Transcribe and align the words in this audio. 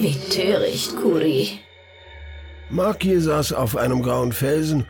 Wie 0.00 0.14
töricht, 0.30 0.94
Kuri. 0.94 1.58
Maki 2.70 3.20
saß 3.20 3.52
auf 3.52 3.76
einem 3.76 4.00
grauen 4.00 4.32
Felsen, 4.32 4.86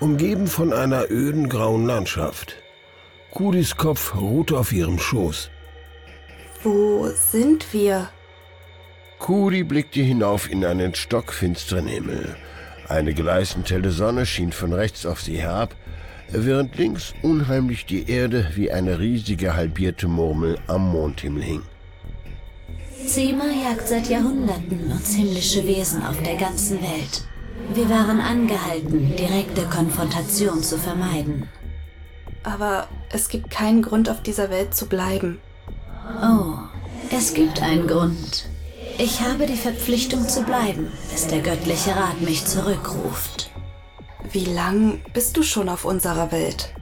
umgeben 0.00 0.48
von 0.48 0.72
einer 0.72 1.08
öden 1.10 1.48
grauen 1.48 1.86
Landschaft. 1.86 2.56
Kuris 3.30 3.76
Kopf 3.76 4.16
ruhte 4.16 4.58
auf 4.58 4.72
ihrem 4.72 4.98
Schoß. 4.98 5.50
Wo 6.64 7.06
sind 7.30 7.72
wir? 7.72 8.08
Kuri 9.20 9.62
blickte 9.62 10.00
hinauf 10.00 10.50
in 10.50 10.64
einen 10.64 10.92
stockfinsteren 10.92 11.86
Himmel. 11.86 12.34
Eine 12.88 13.14
gleißend 13.14 13.70
helle 13.70 13.92
Sonne 13.92 14.26
schien 14.26 14.50
von 14.50 14.72
rechts 14.72 15.06
auf 15.06 15.20
sie 15.20 15.38
herab, 15.38 15.76
während 16.32 16.76
links 16.76 17.14
unheimlich 17.22 17.86
die 17.86 18.10
Erde 18.10 18.50
wie 18.56 18.72
eine 18.72 18.98
riesige 18.98 19.54
halbierte 19.54 20.08
Murmel 20.08 20.58
am 20.66 20.90
Mondhimmel 20.90 21.42
hing. 21.44 21.62
Zima 23.08 23.46
jagt 23.46 23.88
seit 23.88 24.10
Jahrhunderten 24.10 24.92
uns 24.92 25.14
himmlische 25.14 25.66
Wesen 25.66 26.04
auf 26.04 26.22
der 26.22 26.36
ganzen 26.36 26.82
Welt. 26.82 27.24
Wir 27.72 27.88
waren 27.88 28.20
angehalten, 28.20 29.16
direkte 29.16 29.62
Konfrontation 29.62 30.62
zu 30.62 30.76
vermeiden. 30.76 31.48
Aber 32.42 32.86
es 33.10 33.30
gibt 33.30 33.48
keinen 33.48 33.80
Grund, 33.80 34.10
auf 34.10 34.22
dieser 34.22 34.50
Welt 34.50 34.74
zu 34.74 34.86
bleiben. 34.86 35.40
Oh, 36.22 36.58
es 37.10 37.32
gibt 37.32 37.62
einen 37.62 37.86
Grund. 37.86 38.46
Ich 38.98 39.22
habe 39.22 39.46
die 39.46 39.56
Verpflichtung 39.56 40.28
zu 40.28 40.42
bleiben, 40.42 40.92
bis 41.10 41.28
der 41.28 41.40
göttliche 41.40 41.96
Rat 41.96 42.20
mich 42.20 42.44
zurückruft. 42.44 43.50
Wie 44.32 44.44
lang 44.44 45.00
bist 45.14 45.34
du 45.38 45.42
schon 45.42 45.70
auf 45.70 45.86
unserer 45.86 46.30
Welt? 46.30 46.74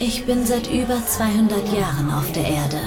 Ich 0.00 0.26
bin 0.26 0.44
seit 0.46 0.66
über 0.66 1.06
200 1.06 1.72
Jahren 1.72 2.12
auf 2.12 2.32
der 2.32 2.44
Erde. 2.44 2.80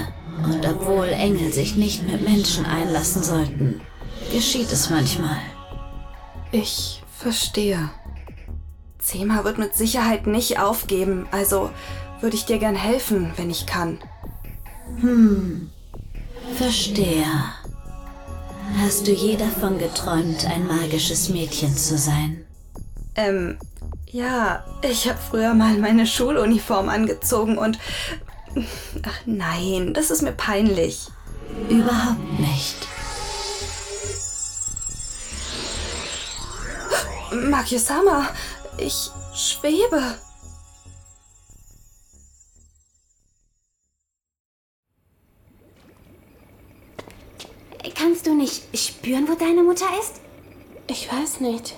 Und 0.44 0.66
obwohl 0.66 1.08
Engel 1.08 1.52
sich 1.52 1.76
nicht 1.76 2.04
mit 2.04 2.22
Menschen 2.22 2.66
einlassen 2.66 3.24
sollten, 3.24 3.82
geschieht 4.32 4.72
es 4.72 4.90
manchmal. 4.90 5.38
Ich 6.52 7.02
verstehe. 7.18 7.90
Zema 9.00 9.44
wird 9.44 9.58
mit 9.58 9.76
Sicherheit 9.76 10.28
nicht 10.28 10.60
aufgeben, 10.60 11.28
also 11.32 11.72
würde 12.22 12.36
ich 12.36 12.46
dir 12.46 12.60
gern 12.60 12.76
helfen, 12.76 13.32
wenn 13.38 13.50
ich 13.50 13.66
kann. 13.66 14.00
Hm, 15.00 15.70
verstehe. 16.56 17.26
Hast 18.80 19.08
du 19.08 19.12
je 19.12 19.38
davon 19.38 19.78
geträumt, 19.78 20.46
ein 20.46 20.68
magisches 20.68 21.30
Mädchen 21.30 21.76
zu 21.76 21.98
sein? 21.98 22.46
Ähm, 23.16 23.58
ja, 24.06 24.64
ich 24.82 25.08
habe 25.08 25.18
früher 25.18 25.54
mal 25.54 25.78
meine 25.78 26.06
Schuluniform 26.06 26.90
angezogen 26.90 27.58
und... 27.58 27.80
Ach 29.04 29.20
nein, 29.26 29.94
das 29.94 30.12
ist 30.12 30.22
mir 30.22 30.32
peinlich. 30.32 31.08
Überhaupt 31.70 32.40
nicht. 32.40 32.88
Makisama, 37.50 38.30
ich 38.78 39.10
schwebe. 39.34 40.18
Kannst 47.96 48.28
du 48.28 48.36
nicht 48.36 48.64
spüren, 48.78 49.28
wo 49.28 49.34
deine 49.34 49.64
Mutter 49.64 49.88
ist? 50.00 50.22
Ich 50.88 51.12
weiß 51.12 51.42
nicht. 51.42 51.76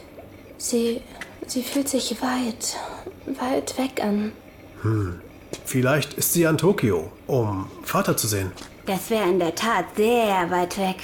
Sie, 0.57 1.01
sie 1.47 1.63
fühlt 1.63 1.87
sich 1.89 2.21
weit, 2.21 2.77
weit 3.25 3.77
weg 3.77 4.03
an. 4.03 4.33
Hm. 4.81 5.21
Vielleicht 5.69 6.15
ist 6.15 6.33
sie 6.33 6.47
an 6.47 6.57
Tokio, 6.57 7.11
um 7.27 7.69
Vater 7.83 8.17
zu 8.17 8.27
sehen. 8.27 8.51
Das 8.87 9.11
wäre 9.11 9.29
in 9.29 9.37
der 9.37 9.53
Tat 9.53 9.85
sehr 9.95 10.49
weit 10.49 10.79
weg. 10.79 10.95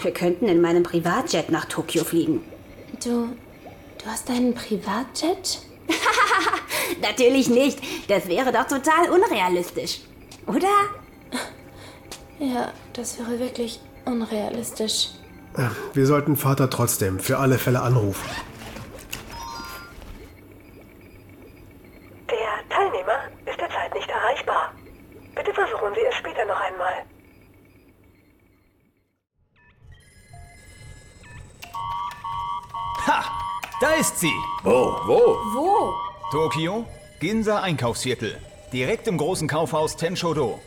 Wir 0.00 0.12
könnten 0.12 0.46
in 0.46 0.60
meinem 0.60 0.84
Privatjet 0.84 1.50
nach 1.50 1.64
Tokio 1.64 2.04
fliegen. 2.04 2.40
Du, 3.02 3.30
du 3.98 4.06
hast 4.06 4.30
einen 4.30 4.54
Privatjet? 4.54 5.62
Natürlich 7.02 7.50
nicht. 7.50 7.80
Das 8.06 8.28
wäre 8.28 8.52
doch 8.52 8.68
total 8.68 9.10
unrealistisch. 9.10 10.02
Oder? 10.46 10.68
Ja, 12.38 12.70
das 12.92 13.18
wäre 13.18 13.40
wirklich 13.40 13.80
unrealistisch. 14.04 15.08
Wir 15.94 16.06
sollten 16.06 16.36
Vater 16.36 16.70
trotzdem 16.70 17.18
für 17.18 17.38
alle 17.38 17.58
Fälle 17.58 17.82
anrufen. 17.82 18.30
Da 33.80 33.92
ist 33.92 34.20
sie! 34.20 34.34
Wo? 34.62 34.94
Wo? 35.06 35.38
Wo? 35.54 35.94
Tokio, 36.30 36.84
Ginza 37.18 37.62
Einkaufsviertel. 37.62 38.36
Direkt 38.74 39.08
im 39.08 39.16
großen 39.16 39.48
Kaufhaus 39.48 39.96
Tenshodo. 39.96 40.60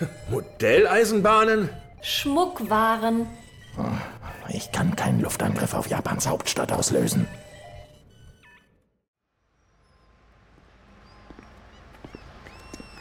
Modelleisenbahnen? 0.30 1.70
Schmuckwaren. 2.02 3.26
Ich 4.50 4.70
kann 4.70 4.94
keinen 4.96 5.20
Luftangriff 5.20 5.72
auf 5.72 5.88
Japans 5.88 6.28
Hauptstadt 6.28 6.70
auslösen. 6.70 7.26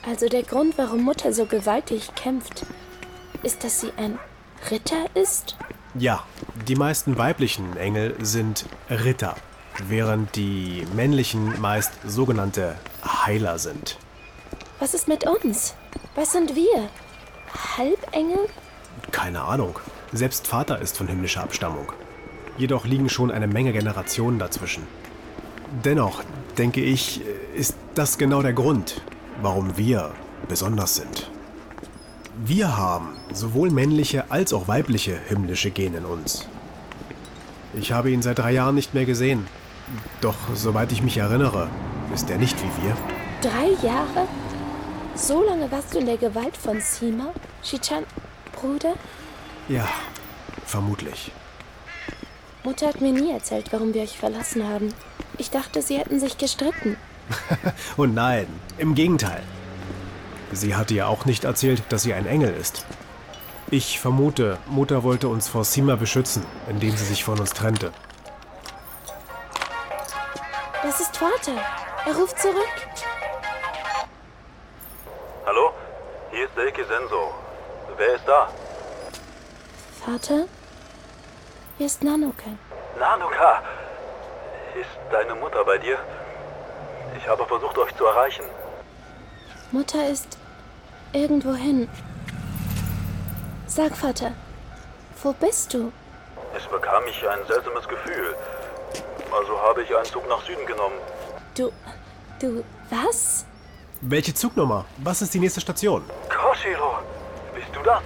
Also 0.09 0.29
der 0.29 0.44
Grund, 0.44 0.78
warum 0.78 1.03
Mutter 1.03 1.34
so 1.34 1.45
gewaltig 1.45 2.16
kämpft, 2.16 2.66
ist, 3.44 3.66
dass 3.66 3.81
sie 3.81 3.91
ein 3.97 4.17
Ritter 4.72 5.13
ist? 5.13 5.57
Ja, 5.95 6.23
die 6.67 6.75
meisten 6.75 7.17
weiblichen 7.17 7.75
Engel 7.75 8.16
sind 8.22 8.66
Ritter, 8.89 9.35
während 9.88 10.35
die 10.35 10.85
männlichen 10.95 11.59
meist 11.61 11.91
sogenannte 12.05 12.75
Heiler 13.03 13.59
sind. 13.59 13.97
Was 14.79 14.93
ist 14.93 15.07
mit 15.07 15.25
uns? 15.25 15.75
Was 16.15 16.31
sind 16.31 16.55
wir? 16.55 16.89
Halbengel? 17.77 18.47
Keine 19.11 19.41
Ahnung. 19.41 19.79
Selbst 20.13 20.47
Vater 20.47 20.79
ist 20.79 20.97
von 20.97 21.07
himmlischer 21.07 21.43
Abstammung. 21.43 21.91
Jedoch 22.57 22.85
liegen 22.85 23.09
schon 23.09 23.31
eine 23.31 23.47
Menge 23.47 23.73
Generationen 23.73 24.39
dazwischen. 24.39 24.83
Dennoch, 25.83 26.23
denke 26.57 26.81
ich, 26.81 27.21
ist 27.55 27.75
das 27.93 28.17
genau 28.17 28.41
der 28.41 28.53
Grund, 28.53 29.01
warum 29.41 29.77
wir 29.77 30.13
besonders 30.47 30.95
sind. 30.95 31.29
Wir 32.45 32.77
haben 32.77 33.16
sowohl 33.33 33.69
männliche 33.69 34.31
als 34.31 34.53
auch 34.53 34.67
weibliche 34.67 35.17
himmlische 35.27 35.71
Gene 35.71 35.97
in 35.97 36.05
uns. 36.05 36.47
Ich 37.73 37.91
habe 37.91 38.11
ihn 38.11 38.21
seit 38.21 38.39
drei 38.39 38.51
Jahren 38.51 38.75
nicht 38.75 38.93
mehr 38.93 39.05
gesehen. 39.05 39.47
Doch 40.21 40.35
soweit 40.53 40.91
ich 40.91 41.01
mich 41.01 41.17
erinnere, 41.17 41.69
ist 42.13 42.29
er 42.29 42.37
nicht 42.37 42.57
wie 42.59 42.83
wir. 42.83 42.97
Drei 43.41 43.87
Jahre? 43.87 44.27
So 45.15 45.43
lange 45.43 45.71
warst 45.71 45.93
du 45.93 45.99
in 45.99 46.05
der 46.05 46.17
Gewalt 46.17 46.55
von 46.55 46.79
Sima, 46.79 47.33
Shichan, 47.63 48.03
Bruder? 48.53 48.93
Ja, 49.67 49.87
vermutlich. 50.65 51.31
Mutter 52.63 52.87
hat 52.87 53.01
mir 53.01 53.11
nie 53.11 53.31
erzählt, 53.31 53.71
warum 53.71 53.93
wir 53.93 54.01
euch 54.01 54.17
verlassen 54.17 54.67
haben. 54.67 54.93
Ich 55.37 55.49
dachte, 55.51 55.81
sie 55.81 55.97
hätten 55.97 56.19
sich 56.19 56.37
gestritten. 56.37 56.97
Und 57.97 58.13
nein, 58.13 58.47
im 58.77 58.95
Gegenteil. 58.95 59.41
Sie 60.51 60.75
hatte 60.75 60.93
ja 60.93 61.07
auch 61.07 61.25
nicht 61.25 61.43
erzählt, 61.43 61.83
dass 61.89 62.03
sie 62.03 62.13
ein 62.13 62.25
Engel 62.25 62.53
ist. 62.53 62.85
Ich 63.69 63.99
vermute, 63.99 64.57
Mutter 64.67 65.03
wollte 65.03 65.27
uns 65.27 65.47
vor 65.47 65.65
Sima 65.65 65.95
beschützen, 65.95 66.43
indem 66.69 66.95
sie 66.95 67.05
sich 67.05 67.23
von 67.23 67.39
uns 67.39 67.51
trennte. 67.51 67.91
Das 70.87 71.01
ist 71.01 71.17
Vater. 71.17 71.57
Er 72.05 72.15
ruft 72.15 72.39
zurück. 72.39 72.75
Hallo? 75.45 75.73
Hier 76.31 76.45
ist 76.45 76.55
Selke 76.55 76.85
Senso. 76.85 77.33
Wer 77.97 78.15
ist 78.15 78.25
da? 78.25 78.47
Vater? 80.05 80.45
Hier 81.78 81.87
ist 81.87 82.01
Nanoke. 82.05 82.57
Nanoka! 82.97 83.63
Ist 84.79 84.97
deine 85.11 85.35
Mutter 85.35 85.66
bei 85.66 85.78
dir? 85.78 85.99
Ich 87.17 87.28
habe 87.28 87.45
versucht, 87.45 87.78
euch 87.78 87.93
zu 87.97 88.05
erreichen. 88.05 88.45
Mutter 89.73 90.07
ist 90.07 90.37
irgendwohin. 91.11 91.90
Sag, 93.66 93.93
Vater, 93.93 94.31
wo 95.22 95.33
bist 95.33 95.73
du? 95.73 95.91
Es 96.55 96.66
bekam 96.66 97.03
mich 97.03 97.28
ein 97.28 97.45
seltsames 97.45 97.85
Gefühl. 97.90 98.37
Also 99.32 99.59
habe 99.59 99.84
ich 99.84 99.96
einen 99.96 100.06
Zug 100.06 100.28
nach 100.28 100.41
Süden 100.46 100.66
genommen. 100.66 100.96
Du, 101.56 101.72
du, 102.40 102.64
was? 102.90 103.46
Welche 104.02 104.34
Zugnummer? 104.34 104.85
Was 104.97 105.22
ist 105.22 105.34
die 105.34 105.40
nächste 105.40 105.62
Station? 105.62 106.03
Koshiro, 106.29 107.00
bist 107.53 107.68
du 107.74 107.82
das? 107.84 108.02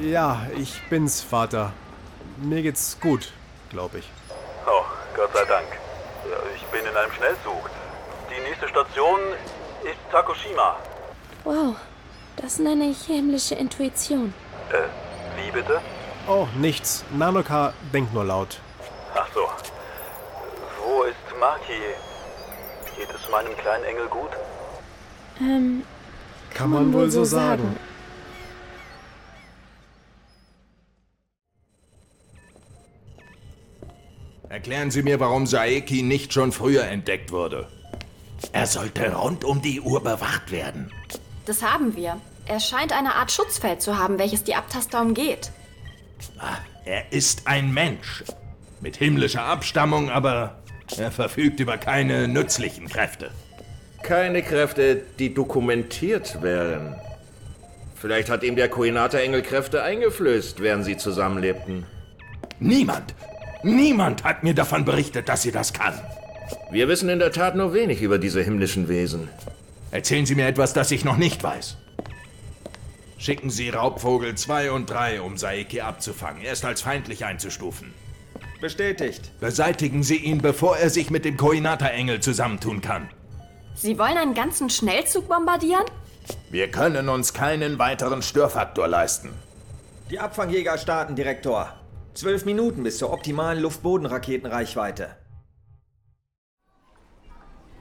Ja, 0.00 0.46
ich 0.56 0.82
bin's, 0.88 1.22
Vater. 1.22 1.72
Mir 2.38 2.62
geht's 2.62 2.98
gut, 3.00 3.32
glaube 3.70 3.98
ich. 3.98 4.08
Oh, 4.66 4.82
Gott 5.16 5.30
sei 5.32 5.44
Dank. 5.44 5.66
Ich 6.56 6.62
bin 6.66 6.80
in 6.84 6.96
einem 6.96 7.12
Schnellzug. 7.12 7.70
Die 8.30 8.40
nächste 8.48 8.68
Station 8.68 9.20
ist 9.84 9.98
Takushima. 10.10 10.76
Wow, 11.44 11.76
das 12.36 12.58
nenne 12.58 12.84
ich 12.86 13.02
himmlische 13.02 13.54
Intuition. 13.54 14.32
Äh, 14.70 14.88
wie 15.36 15.50
bitte? 15.50 15.80
Oh, 16.26 16.46
nichts. 16.56 17.04
Nanoka 17.10 17.74
denkt 17.92 18.14
nur 18.14 18.24
laut. 18.24 18.60
Ach 19.14 19.26
so. 19.34 19.48
Maki? 21.42 21.82
Geht 22.96 23.08
es 23.12 23.28
meinem 23.28 23.56
kleinen 23.56 23.82
Engel 23.82 24.06
gut? 24.06 24.30
Ähm, 25.40 25.82
Kann 26.54 26.70
man 26.70 26.92
wohl 26.92 27.10
so 27.10 27.24
sagen. 27.24 27.76
Erklären 34.48 34.92
Sie 34.92 35.02
mir, 35.02 35.18
warum 35.18 35.48
Saeki 35.48 36.02
nicht 36.02 36.32
schon 36.32 36.52
früher 36.52 36.84
entdeckt 36.84 37.32
wurde. 37.32 37.68
Er 38.52 38.68
sollte 38.68 39.12
rund 39.12 39.42
um 39.42 39.60
die 39.60 39.80
Uhr 39.80 40.00
bewacht 40.00 40.52
werden. 40.52 40.92
Das 41.46 41.60
haben 41.64 41.96
wir. 41.96 42.20
Er 42.46 42.60
scheint 42.60 42.92
eine 42.92 43.16
Art 43.16 43.32
Schutzfeld 43.32 43.82
zu 43.82 43.98
haben, 43.98 44.20
welches 44.20 44.44
die 44.44 44.54
Abtaster 44.54 45.00
umgeht. 45.00 45.50
Ah, 46.38 46.58
er 46.84 47.10
ist 47.10 47.48
ein 47.48 47.74
Mensch. 47.74 48.22
Mit 48.80 48.96
himmlischer 48.96 49.42
Abstammung, 49.42 50.08
aber 50.08 50.61
er 50.96 51.10
verfügt 51.10 51.60
über 51.60 51.78
keine 51.78 52.28
nützlichen 52.28 52.88
Kräfte. 52.88 53.30
Keine 54.02 54.42
Kräfte, 54.42 55.00
die 55.18 55.32
dokumentiert 55.32 56.42
wären. 56.42 56.96
Vielleicht 57.94 58.30
hat 58.30 58.42
ihm 58.42 58.56
der 58.56 58.68
Koinata-Engel 58.68 59.42
Kräfte 59.42 59.82
eingeflößt, 59.82 60.60
während 60.60 60.84
sie 60.84 60.96
zusammenlebten. 60.96 61.86
Niemand, 62.58 63.14
niemand 63.62 64.24
hat 64.24 64.42
mir 64.42 64.54
davon 64.54 64.84
berichtet, 64.84 65.28
dass 65.28 65.42
sie 65.42 65.52
das 65.52 65.72
kann. 65.72 65.94
Wir 66.70 66.88
wissen 66.88 67.08
in 67.08 67.20
der 67.20 67.32
Tat 67.32 67.54
nur 67.54 67.74
wenig 67.74 68.02
über 68.02 68.18
diese 68.18 68.42
himmlischen 68.42 68.88
Wesen. 68.88 69.28
Erzählen 69.92 70.26
Sie 70.26 70.34
mir 70.34 70.46
etwas, 70.46 70.72
das 70.72 70.90
ich 70.90 71.04
noch 71.04 71.16
nicht 71.16 71.42
weiß. 71.42 71.76
Schicken 73.18 73.50
Sie 73.50 73.68
Raubvogel 73.68 74.34
2 74.34 74.72
und 74.72 74.90
3, 74.90 75.20
um 75.20 75.36
Saeki 75.36 75.82
abzufangen. 75.82 76.42
Er 76.42 76.54
ist 76.54 76.64
als 76.64 76.82
feindlich 76.82 77.24
einzustufen. 77.24 77.92
Bestätigt. 78.62 79.32
Beseitigen 79.40 80.04
Sie 80.04 80.18
ihn, 80.18 80.40
bevor 80.40 80.76
er 80.76 80.88
sich 80.88 81.10
mit 81.10 81.24
dem 81.24 81.36
Koinata-Engel 81.36 82.20
zusammentun 82.20 82.80
kann. 82.80 83.10
Sie 83.74 83.98
wollen 83.98 84.16
einen 84.16 84.34
ganzen 84.34 84.70
Schnellzug 84.70 85.28
bombardieren? 85.28 85.84
Wir 86.48 86.70
können 86.70 87.08
uns 87.08 87.34
keinen 87.34 87.80
weiteren 87.80 88.22
Störfaktor 88.22 88.86
leisten. 88.86 89.30
Die 90.10 90.20
Abfangjäger 90.20 90.78
starten, 90.78 91.16
Direktor. 91.16 91.74
Zwölf 92.14 92.44
Minuten 92.44 92.84
bis 92.84 92.98
zur 92.98 93.12
optimalen 93.12 93.60
Luft-Boden-Raketenreichweite. 93.60 95.08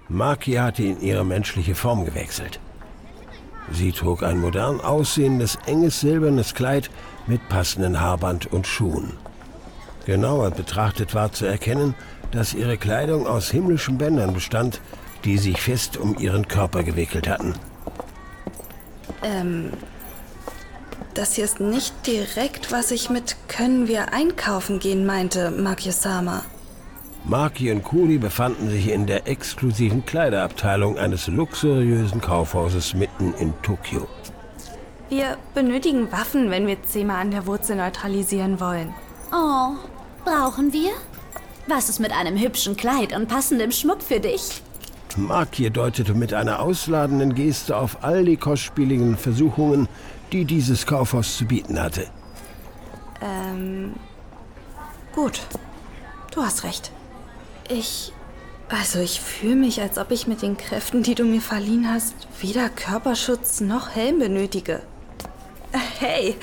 Maki 0.07 0.53
hatte 0.53 0.81
in 0.81 0.99
ihre 0.99 1.23
menschliche 1.23 1.75
Form 1.75 2.05
gewechselt. 2.05 2.59
Sie 3.71 3.91
trug 3.91 4.23
ein 4.23 4.39
modern 4.39 4.81
aussehendes, 4.81 5.59
enges 5.67 5.99
silbernes 5.99 6.55
Kleid 6.55 6.89
mit 7.27 7.47
passenden 7.49 8.01
Haarband 8.01 8.51
und 8.51 8.65
Schuhen. 8.65 9.15
Genauer 10.05 10.51
betrachtet 10.51 11.13
war 11.13 11.31
zu 11.31 11.45
erkennen, 11.45 11.95
dass 12.31 12.53
ihre 12.53 12.77
Kleidung 12.77 13.27
aus 13.27 13.51
himmlischen 13.51 13.97
Bändern 13.97 14.33
bestand, 14.33 14.81
die 15.25 15.37
sich 15.37 15.61
fest 15.61 15.97
um 15.97 16.17
ihren 16.17 16.47
Körper 16.47 16.83
gewickelt 16.83 17.27
hatten. 17.27 17.53
Ähm, 19.23 19.71
das 21.13 21.35
hier 21.35 21.45
ist 21.45 21.59
nicht 21.59 22.07
direkt, 22.07 22.71
was 22.71 22.91
ich 22.91 23.09
mit 23.09 23.35
können 23.47 23.87
wir 23.87 24.13
einkaufen 24.13 24.79
gehen 24.79 25.05
meinte, 25.05 25.51
Makio-sama. 25.51 26.43
Maki 27.23 27.71
und 27.71 27.83
Kuri 27.83 28.17
befanden 28.17 28.69
sich 28.69 28.89
in 28.89 29.05
der 29.05 29.27
exklusiven 29.27 30.05
Kleiderabteilung 30.05 30.97
eines 30.97 31.27
luxuriösen 31.27 32.19
Kaufhauses 32.19 32.95
mitten 32.95 33.33
in 33.35 33.53
Tokio. 33.61 34.07
Wir 35.09 35.37
benötigen 35.53 36.11
Waffen, 36.11 36.49
wenn 36.49 36.65
wir 36.65 36.81
Zema 36.83 37.19
an 37.19 37.29
der 37.29 37.45
Wurzel 37.45 37.75
neutralisieren 37.75 38.59
wollen. 38.59 38.93
Oh, 39.33 39.75
brauchen 40.23 40.73
wir? 40.73 40.91
Was 41.67 41.89
ist 41.89 41.99
mit 41.99 42.11
einem 42.11 42.37
hübschen 42.37 42.75
Kleid 42.75 43.15
und 43.15 43.27
passendem 43.27 43.71
Schmuck 43.71 44.01
für 44.01 44.19
dich? 44.19 44.61
Maki 45.17 45.69
deutete 45.69 46.13
mit 46.13 46.33
einer 46.33 46.61
ausladenden 46.61 47.35
Geste 47.35 47.75
auf 47.75 48.03
all 48.03 48.25
die 48.25 48.37
kostspieligen 48.37 49.17
Versuchungen, 49.17 49.87
die 50.31 50.45
dieses 50.45 50.85
Kaufhaus 50.85 51.37
zu 51.37 51.45
bieten 51.45 51.81
hatte. 51.81 52.07
Ähm, 53.21 53.93
gut. 55.13 55.41
Du 56.33 56.41
hast 56.41 56.63
recht. 56.63 56.91
Ich. 57.69 58.13
Also, 58.69 58.99
ich 58.99 59.19
fühle 59.19 59.57
mich, 59.57 59.81
als 59.81 59.97
ob 59.97 60.11
ich 60.11 60.27
mit 60.27 60.41
den 60.41 60.55
Kräften, 60.55 61.03
die 61.03 61.13
du 61.13 61.25
mir 61.25 61.41
verliehen 61.41 61.91
hast, 61.91 62.15
weder 62.39 62.69
Körperschutz 62.69 63.59
noch 63.59 63.89
Helm 63.89 64.19
benötige. 64.19 64.81
Hey, 65.99 66.37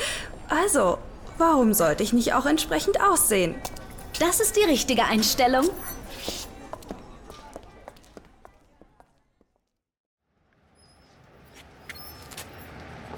also, 0.49 0.99
warum 1.39 1.73
sollte 1.73 2.03
ich 2.03 2.13
nicht 2.13 2.35
auch 2.35 2.47
entsprechend 2.47 3.01
aussehen? 3.01 3.55
Das 4.19 4.41
ist 4.41 4.57
die 4.57 4.65
richtige 4.65 5.05
Einstellung. 5.05 5.69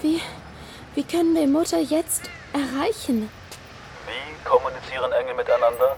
Wie, 0.00 0.20
wie 0.94 1.02
können 1.02 1.34
wir 1.34 1.46
Mutter 1.46 1.78
jetzt 1.78 2.30
erreichen? 2.52 3.28
Wie 4.06 4.48
kommunizieren 4.48 5.12
Engel 5.12 5.34
miteinander? 5.34 5.96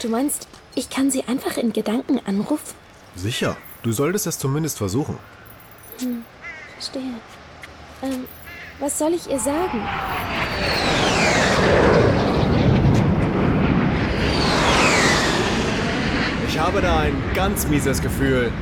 Du 0.00 0.08
meinst, 0.08 0.46
ich 0.74 0.88
kann 0.88 1.10
sie 1.10 1.24
einfach 1.24 1.56
in 1.56 1.72
Gedanken 1.72 2.20
anrufen? 2.26 2.74
Sicher. 3.16 3.56
Du 3.82 3.92
solltest 3.92 4.26
es 4.26 4.38
zumindest 4.38 4.78
versuchen. 4.78 5.18
Hm, 6.00 6.24
verstehe. 6.74 7.14
Ähm, 8.02 8.26
was 8.78 8.98
soll 8.98 9.14
ich 9.14 9.28
ihr 9.28 9.40
sagen? 9.40 9.86
Ich 16.48 16.58
habe 16.58 16.80
da 16.82 17.00
ein 17.00 17.14
ganz 17.34 17.66
mieses 17.68 18.00
Gefühl. 18.00 18.52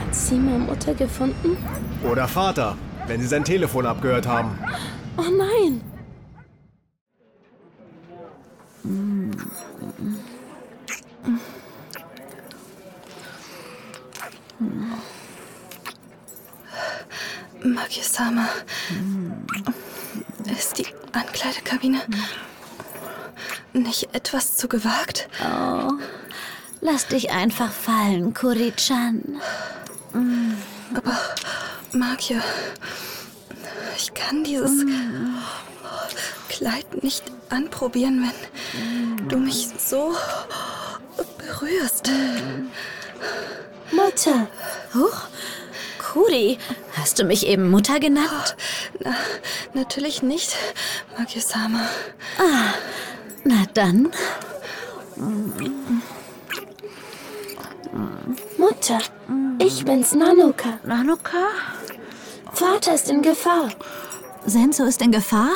Hat 0.00 0.14
Sima 0.14 0.58
Mutter 0.58 0.94
gefunden? 0.94 1.56
Oder 2.02 2.28
Vater, 2.28 2.76
wenn 3.06 3.20
sie 3.20 3.26
sein 3.26 3.44
Telefon 3.44 3.86
abgehört 3.86 4.26
haben. 4.26 4.58
Oh 5.16 5.22
nein! 5.22 5.80
Makisama. 17.62 18.46
Ist 20.50 20.78
die 20.78 20.86
Ankleidekabine 21.12 22.00
nicht 23.72 24.14
etwas 24.14 24.56
zu 24.56 24.68
gewagt? 24.68 25.28
Oh, 25.42 25.92
lass 26.80 27.08
dich 27.08 27.30
einfach 27.30 27.70
fallen, 27.72 28.32
Kuri-chan. 28.34 29.40
Aber, 30.94 31.18
Makia, 31.92 32.42
ich 33.96 34.14
kann 34.14 34.44
dieses 34.44 34.84
Kleid 36.48 37.02
nicht 37.02 37.24
anprobieren, 37.50 38.22
wenn 38.22 39.28
du 39.28 39.38
mich 39.38 39.68
so 39.78 40.14
berührst. 41.38 42.10
Mutter. 43.92 44.46
Huch. 44.94 45.28
Kuri, 46.16 46.56
hast 46.98 47.18
du 47.18 47.24
mich 47.24 47.46
eben 47.46 47.68
Mutter 47.68 48.00
genannt? 48.00 48.56
Na, 49.00 49.14
natürlich 49.74 50.22
nicht, 50.22 50.56
Makio-sama. 51.18 51.90
Ah, 52.38 52.72
na 53.44 53.64
dann. 53.74 54.10
Mutter, 58.56 58.98
ich 59.58 59.84
bin's, 59.84 60.14
Nanoka. 60.14 60.78
Nanoka? 60.84 61.48
Vater 62.50 62.94
ist 62.94 63.10
in 63.10 63.20
Gefahr. 63.20 63.68
Senso 64.46 64.84
ist 64.84 65.02
in 65.02 65.12
Gefahr? 65.12 65.50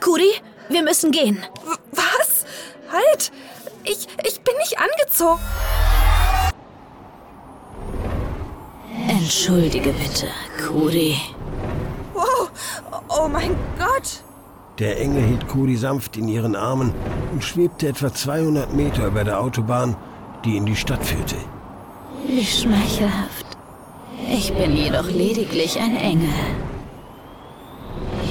Kuri, 0.00 0.32
wir 0.68 0.82
müssen 0.82 1.12
gehen. 1.12 1.44
W 1.64 1.76
was? 1.92 2.44
Halt! 2.90 3.30
Ich, 3.84 4.08
ich 4.24 4.40
bin 4.40 4.56
nicht 4.56 4.80
angezogen. 4.80 5.40
Entschuldige 9.22 9.92
bitte, 9.92 10.26
Kuri. 10.66 11.14
Wow! 12.12 12.50
Oh 13.08 13.28
mein 13.28 13.54
Gott! 13.78 14.24
Der 14.80 14.98
Engel 15.00 15.22
hielt 15.22 15.46
Kuri 15.46 15.76
sanft 15.76 16.16
in 16.16 16.26
ihren 16.26 16.56
Armen 16.56 16.92
und 17.32 17.44
schwebte 17.44 17.86
etwa 17.86 18.12
200 18.12 18.74
Meter 18.74 19.06
über 19.06 19.22
der 19.22 19.38
Autobahn, 19.40 19.96
die 20.44 20.56
in 20.56 20.66
die 20.66 20.74
Stadt 20.74 21.04
führte. 21.04 21.36
Wie 22.26 22.44
schmeichelhaft. 22.44 23.46
Ich 24.28 24.52
bin 24.54 24.76
jedoch 24.76 25.08
lediglich 25.08 25.78
ein 25.78 25.94
Engel. 25.94 26.34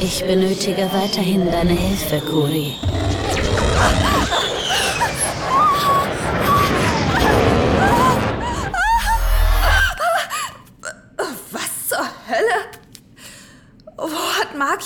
Ich 0.02 0.26
benötige 0.26 0.90
weiterhin 0.92 1.50
deine 1.50 1.72
Hilfe, 1.72 2.20
Kuri. 2.20 2.76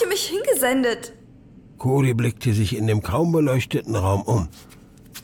Makio 0.06 0.10
mich 0.10 0.28
hingesendet? 0.28 1.14
Cody 1.78 2.14
blickte 2.14 2.54
sich 2.54 2.76
in 2.76 2.88
dem 2.88 3.02
kaum 3.02 3.32
beleuchteten 3.32 3.96
Raum 3.96 4.22
um. 4.24 4.50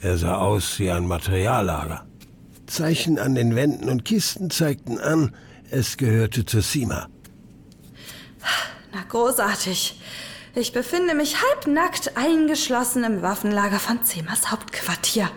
Er 0.01 0.17
sah 0.17 0.37
aus 0.37 0.79
wie 0.79 0.91
ein 0.91 1.07
Materiallager. 1.07 2.05
Zeichen 2.67 3.19
an 3.19 3.35
den 3.35 3.55
Wänden 3.55 3.89
und 3.89 4.05
Kisten 4.05 4.49
zeigten 4.49 4.99
an, 4.99 5.35
es 5.69 5.97
gehörte 5.97 6.45
zu 6.45 6.61
Sima. 6.61 7.07
Na, 8.93 9.03
großartig. 9.07 9.99
Ich 10.55 10.73
befinde 10.73 11.15
mich 11.15 11.35
halbnackt 11.41 12.17
eingeschlossen 12.17 13.03
im 13.03 13.21
Waffenlager 13.21 13.79
von 13.79 14.03
Zemas 14.03 14.51
Hauptquartier. 14.51 15.29